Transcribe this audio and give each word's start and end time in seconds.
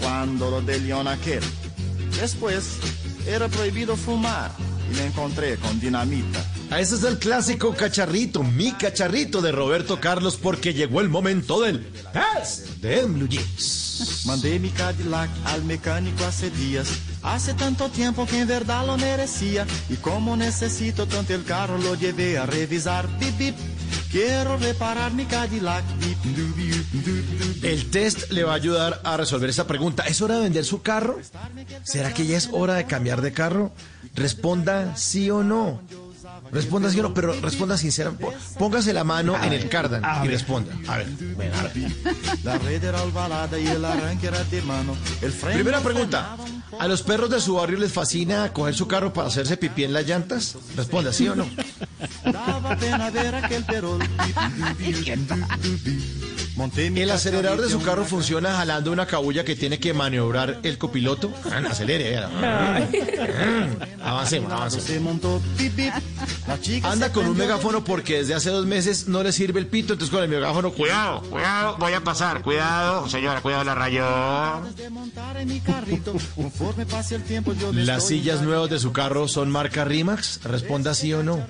cuando 0.00 0.50
lo 0.50 0.60
de 0.60 0.80
León 0.80 1.06
aquel. 1.06 1.42
Después 2.20 2.78
era 3.26 3.48
prohibido 3.48 3.96
fumar 3.96 4.50
y 4.90 4.96
me 4.96 5.06
encontré 5.06 5.56
con 5.56 5.78
dinamita. 5.78 6.44
A 6.70 6.80
ese 6.80 6.96
es 6.96 7.04
el 7.04 7.18
clásico 7.18 7.74
cacharrito, 7.74 8.42
mi 8.42 8.72
cacharrito 8.72 9.40
de 9.40 9.52
Roberto 9.52 10.00
Carlos, 10.00 10.36
porque 10.36 10.74
llegó 10.74 11.00
el 11.00 11.08
momento 11.08 11.60
del 11.60 11.86
test 12.12 12.66
de 12.80 13.06
Jeans. 13.28 14.24
Mandé 14.26 14.58
mi 14.58 14.70
Cadillac 14.70 15.30
al 15.46 15.64
mecánico 15.64 16.24
hace 16.24 16.50
días. 16.50 16.88
Hace 17.22 17.54
tanto 17.54 17.88
tiempo 17.88 18.26
que 18.26 18.40
en 18.40 18.48
verdad 18.48 18.86
lo 18.86 18.96
merecía. 18.96 19.66
Y 19.88 19.94
como 19.96 20.36
necesito 20.36 21.06
tanto 21.06 21.34
el 21.34 21.44
carro, 21.44 21.78
lo 21.78 21.94
llevé 21.94 22.38
a 22.38 22.46
revisar. 22.46 23.08
Bip, 23.18 23.38
bip. 23.38 23.56
Quiero 24.10 24.56
reparar 24.56 25.12
mi 25.12 25.26
Cadillac. 25.26 25.84
El 27.62 27.90
test 27.90 28.30
le 28.30 28.44
va 28.44 28.52
a 28.52 28.56
ayudar 28.56 29.00
a 29.04 29.16
resolver 29.16 29.50
esa 29.50 29.66
pregunta. 29.66 30.04
¿Es 30.04 30.22
hora 30.22 30.36
de 30.36 30.42
vender 30.42 30.64
su 30.64 30.80
carro? 30.80 31.18
¿Será 31.82 32.14
que 32.14 32.26
ya 32.26 32.38
es 32.38 32.48
hora 32.52 32.74
de 32.74 32.86
cambiar 32.86 33.20
de 33.20 33.32
carro? 33.32 33.72
Responda 34.14 34.96
sí 34.96 35.30
o 35.30 35.42
no. 35.42 35.82
Responda 36.50 36.90
sí 36.90 36.98
o 37.00 37.02
no, 37.02 37.12
pero 37.14 37.38
responda 37.40 37.76
sinceramente. 37.76 38.26
Póngase 38.58 38.92
la 38.92 39.04
mano 39.04 39.36
en 39.42 39.52
el 39.52 39.68
cardan 39.68 40.02
y 40.24 40.28
responda. 40.28 40.72
A 40.86 40.98
ver, 40.98 41.08
ven, 41.08 41.52
a 41.52 41.62
ver. 41.62 41.92
La 42.44 42.58
red 42.58 42.82
era 42.82 43.02
ovalada 43.02 43.58
y 43.58 43.66
el 43.66 43.84
arranque 43.84 44.28
era 44.28 44.42
de 44.44 44.62
mano. 44.62 44.96
El 45.20 45.32
freno 45.32 45.54
Primera 45.56 45.80
pregunta. 45.80 46.36
¿A 46.78 46.86
los 46.86 47.02
perros 47.02 47.30
de 47.30 47.40
su 47.40 47.54
barrio 47.54 47.78
les 47.78 47.92
fascina 47.92 48.52
coger 48.52 48.74
su 48.74 48.86
carro 48.86 49.12
para 49.12 49.28
hacerse 49.28 49.56
pipí 49.56 49.84
en 49.84 49.92
las 49.92 50.06
llantas? 50.06 50.56
Responda 50.76 51.12
sí 51.12 51.28
o 51.28 51.34
no. 51.34 51.46
¿El 56.76 57.10
acelerador 57.10 57.60
de 57.62 57.68
su 57.70 57.80
carro 57.82 58.04
funciona 58.04 58.52
jalando 58.56 58.90
una 58.90 59.06
cabulla 59.06 59.44
que 59.44 59.54
tiene 59.54 59.78
que 59.78 59.94
maniobrar 59.94 60.58
el 60.64 60.76
copiloto? 60.76 61.32
Ah, 61.50 61.62
Acelere. 61.70 62.18
Avancemos, 64.02 64.50
avancemos. 64.52 65.32
Anda 66.82 67.12
con 67.12 67.26
un 67.28 67.36
megáfono 67.36 67.84
porque 67.84 68.18
desde 68.18 68.34
hace 68.34 68.50
dos 68.50 68.64
meses 68.66 69.06
no 69.06 69.22
le 69.22 69.32
sirve 69.32 69.60
el 69.60 69.66
pito, 69.66 69.92
entonces 69.92 70.12
con 70.12 70.22
el 70.22 70.28
megáfono, 70.30 70.72
cuidado. 70.72 71.20
Cuidado, 71.20 71.30
cuidado, 71.30 71.76
voy 71.78 71.92
a 71.92 72.00
pasar, 72.02 72.42
cuidado, 72.42 73.08
señora, 73.08 73.40
cuidado 73.40 73.64
la 73.64 73.74
rayó. 73.74 74.06
¿Las 77.72 78.06
sillas 78.06 78.42
nuevas 78.42 78.70
de 78.70 78.78
su 78.78 78.92
carro 78.92 79.28
son 79.28 79.50
marca 79.50 79.84
Rimax? 79.84 80.40
Responda 80.44 80.94
sí 80.94 81.12
o 81.12 81.22
no. 81.22 81.46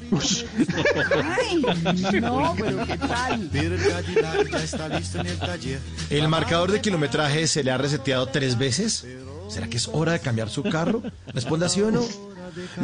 Ay, 1.38 2.20
no, 2.20 2.54
pero 2.58 2.86
¿qué 2.86 2.98
tal? 2.98 3.50
El. 4.98 5.80
¿El 6.10 6.28
marcador 6.28 6.72
de 6.72 6.80
kilometraje 6.80 7.46
se 7.46 7.64
le 7.64 7.70
ha 7.70 7.78
reseteado 7.78 8.26
tres 8.28 8.58
veces? 8.58 9.06
¿Será 9.48 9.68
que 9.68 9.76
es 9.76 9.88
hora 9.88 10.12
de 10.12 10.20
cambiar 10.20 10.50
su 10.50 10.62
carro? 10.62 11.02
Responda 11.28 11.68
sí 11.68 11.80
o 11.82 11.90
no. 11.90 12.02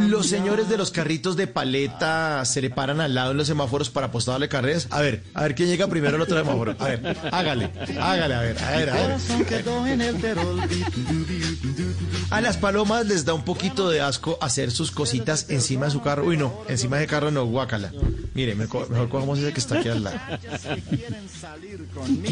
Los 0.09 0.27
señores 0.29 0.69
de 0.69 0.77
los 0.77 0.91
carritos 0.91 1.37
de 1.37 1.47
paleta 1.47 2.45
se 2.45 2.61
le 2.63 2.71
paran 2.71 3.01
al 3.01 3.15
lado 3.15 3.31
en 3.33 3.37
los 3.37 3.47
semáforos 3.47 3.91
para 3.91 4.07
apostarle 4.09 4.49
carreras. 4.49 4.87
A 4.91 5.01
ver, 5.01 5.23
a 5.35 5.43
ver 5.43 5.55
quién 5.55 5.69
llega 5.69 5.87
primero 5.89 6.17
al 6.17 6.23
otro 6.23 6.37
semáforo. 6.39 6.75
A 6.79 6.85
ver, 6.89 7.17
hágale, 7.33 7.71
hágale, 8.01 8.35
a 8.35 8.41
ver, 8.41 8.59
a 8.63 8.71
ver, 8.71 8.91
a 8.91 8.95
ver. 8.95 9.17
A 12.31 12.41
las 12.41 12.57
palomas 12.57 13.07
les 13.07 13.25
da 13.25 13.35
un 13.35 13.45
poquito 13.45 13.91
de 13.91 14.01
asco 14.01 14.39
hacer 14.41 14.71
sus 14.71 14.91
cositas 14.91 15.47
encima 15.51 15.87
de 15.87 15.93
su 15.93 16.01
carro. 16.03 16.25
Uy, 16.25 16.37
no, 16.37 16.63
encima 16.69 16.97
de 16.99 17.07
carro 17.07 17.31
no, 17.31 17.45
guácala. 17.47 17.93
Mire, 18.35 18.55
mejor, 18.55 18.91
mejor 18.91 19.09
cojamos 19.09 19.39
ese 19.39 19.53
que 19.53 19.61
está 19.61 19.79
aquí 19.79 19.89
al 19.89 20.03
lado. 20.05 20.17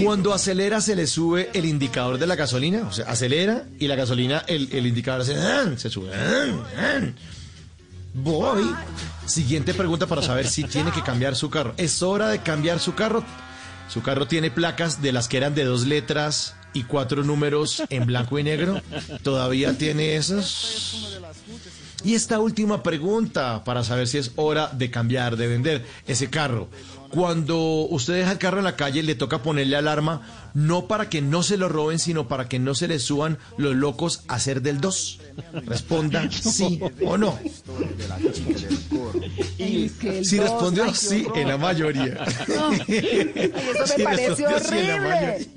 Cuando 0.03 0.33
acelera 0.33 0.81
se 0.81 0.97
le 0.97 1.07
sube 1.07 1.51
el 1.55 1.65
indicador 1.65 2.19
de 2.19 2.27
la 2.27 2.35
gasolina, 2.37 2.83
o 2.89 2.93
sea, 2.93 3.07
acelera 3.07 3.65
y 3.79 3.87
la 3.87 3.95
gasolina, 3.95 4.43
el, 4.47 4.69
el 4.73 4.87
indicador 4.87 5.21
hace, 5.23 5.37
"Ah", 5.37 5.71
se 5.77 5.91
sube. 5.91 6.11
Voy. 8.15 8.75
Siguiente 9.27 9.75
pregunta 9.75 10.07
para 10.07 10.23
saber 10.23 10.47
si 10.47 10.65
tiene 10.65 10.91
que 10.93 11.03
cambiar 11.03 11.37
su 11.37 11.51
carro. 11.51 11.75
¿Es 11.77 12.03
hora 12.03 12.29
de 12.29 12.41
cambiar 12.41 12.79
su 12.79 12.95
carro? 12.95 13.25
Su 13.89 14.03
carro 14.03 14.27
tiene 14.27 14.51
placas 14.51 15.03
de 15.03 15.13
las 15.13 15.29
que 15.29 15.37
eran 15.39 15.55
de 15.55 15.65
dos 15.65 15.87
letras 15.87 16.55
y 16.73 16.85
cuatro 16.85 17.23
números 17.25 17.83
en 17.91 18.07
blanco 18.07 18.39
y 18.39 18.43
negro. 18.43 18.81
¿Todavía 19.23 19.77
tiene 19.77 20.17
esas? 20.17 20.97
Y 22.05 22.15
esta 22.15 22.41
última 22.41 22.83
pregunta 22.83 23.63
para 23.65 23.85
saber 23.85 24.09
si 24.09 24.19
es 24.19 24.33
hora 24.37 24.69
de 24.69 24.91
cambiar, 24.91 25.37
de 25.37 25.47
vender 25.47 25.87
ese 26.07 26.31
carro. 26.31 26.69
Cuando 27.11 27.59
usted 27.59 28.15
deja 28.15 28.33
el 28.33 28.39
carro 28.39 28.59
en 28.59 28.65
la 28.65 28.75
calle, 28.75 29.03
le 29.03 29.15
toca 29.15 29.43
ponerle 29.43 29.77
alarma, 29.77 30.23
no 30.55 30.89
para 30.89 31.11
que 31.11 31.21
no 31.21 31.43
se 31.43 31.59
lo 31.59 31.69
roben, 31.69 31.99
sino 31.99 32.27
para 32.27 32.49
que 32.49 32.59
no 32.59 32.75
se 32.75 32.89
le 32.89 32.99
suban 32.99 33.37
los 33.59 33.77
locos 33.77 34.23
a 34.29 34.37
hacer 34.37 34.63
del 34.63 34.81
2. 34.81 35.21
Responda 35.67 36.31
sí 36.31 36.81
o 37.05 37.19
no. 37.19 37.39
Si 40.23 40.39
respondió 40.39 40.95
sí, 40.95 41.27
en 41.35 41.49
la 41.49 41.59
mayoría. 41.59 42.25
Ay, 42.49 43.53
eso 43.85 43.99
me 43.99 44.05
parece 44.05 44.47
horrible. 44.47 45.49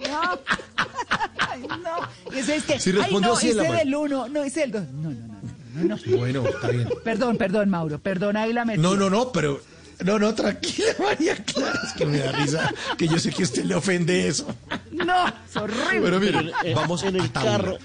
No. 1.58 1.68
Ay, 1.74 1.80
no. 1.84 2.32
Ese 2.38 2.56
es 2.58 2.64
que, 2.64 2.80
Si 2.80 2.90
ay, 2.92 2.96
respondió 2.98 3.32
no, 3.32 3.36
sí 3.38 3.50
en 3.52 3.58
la 3.58 3.64
ese 3.64 3.74
del 3.78 3.96
uno, 3.96 4.28
no, 4.30 4.44
ese 4.44 4.60
del 4.62 4.72
dos. 4.72 4.84
No, 4.94 5.10
no, 5.12 5.16
no, 5.28 5.84
no, 5.84 5.96
no. 6.06 6.18
Bueno, 6.18 6.46
está 6.48 6.68
bien. 6.70 6.90
Perdón, 7.04 7.38
perdón, 7.38 7.70
Mauro, 7.70 8.00
perdón, 8.00 8.38
ahí 8.38 8.54
la 8.54 8.66
metí. 8.66 8.80
No, 8.82 8.96
no, 8.96 9.10
no, 9.10 9.32
pero. 9.32 9.62
No, 10.04 10.20
no, 10.20 10.36
tranquila, 10.36 10.88
María 11.00 11.36
Clara. 11.38 11.80
Es 11.88 11.94
que 11.94 12.06
me 12.06 12.18
da 12.20 12.32
risa 12.34 12.74
que 12.98 13.08
yo 13.08 13.18
sé 13.18 13.32
que 13.32 13.44
a 13.44 13.46
usted 13.46 13.64
le 13.64 13.76
ofende 13.76 14.28
eso. 14.28 14.46
No, 14.92 15.28
es 15.28 15.56
horrible. 15.56 16.00
Bueno, 16.02 16.20
miren, 16.20 16.52
vamos 16.76 17.04
en 17.04 17.20
a 17.20 17.24
el 17.24 17.30
tablar. 17.32 17.62
carro. 17.62 17.78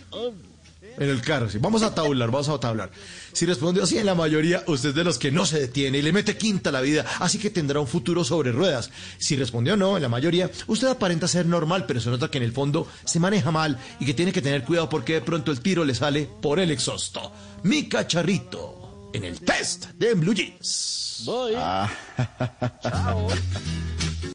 En 1.01 1.09
el 1.09 1.23
carro, 1.23 1.49
sí. 1.49 1.57
Vamos 1.59 1.83
a 1.83 1.95
tablar, 1.95 2.31
vamos 2.31 2.51
a 2.51 2.61
tablar. 2.61 2.91
Si 3.33 3.47
respondió 3.47 3.85
así 3.85 3.97
en 3.97 4.05
la 4.05 4.15
mayoría, 4.15 4.63
usted 4.67 4.91
es 4.91 4.95
de 4.95 5.03
los 5.03 5.19
que 5.19 5.33
no 5.33 5.47
se 5.47 5.59
detiene 5.59 5.97
y 5.97 6.03
le 6.03 6.13
mete 6.13 6.37
quinta 6.37 6.69
a 6.69 6.73
la 6.75 6.83
vida, 6.83 7.07
así 7.21 7.39
que 7.39 7.49
tendrá 7.49 7.81
un 7.81 7.87
futuro 7.87 8.23
sobre 8.23 8.53
ruedas. 8.53 8.91
Si 9.17 9.35
respondió 9.35 9.79
no, 9.79 9.97
en 9.97 10.03
la 10.03 10.11
mayoría, 10.11 10.51
usted 10.67 10.89
aparenta 10.89 11.27
ser 11.27 11.47
normal, 11.47 11.87
pero 11.87 12.01
se 12.01 12.11
nota 12.11 12.31
que 12.31 12.37
en 12.37 12.45
el 12.45 12.53
fondo 12.53 12.87
se 13.07 13.19
maneja 13.19 13.51
mal 13.51 13.79
y 13.99 14.05
que 14.05 14.13
tiene 14.13 14.31
que 14.31 14.43
tener 14.43 14.63
cuidado 14.63 14.91
porque 14.91 15.15
de 15.15 15.21
pronto 15.23 15.51
el 15.53 15.61
tiro 15.61 15.87
le 15.87 15.95
sale 15.95 16.29
por 16.43 16.61
el 16.61 16.71
exhausto. 16.71 17.33
Mi 17.63 17.89
cacharrito 17.89 19.09
en 19.15 19.25
el 19.25 19.41
test 19.41 19.87
de 19.95 20.13
Blue 20.13 20.35
Jeans. 20.35 21.23
Voy. 21.25 21.55
Ah. 21.57 21.91
Chao. 22.83 23.29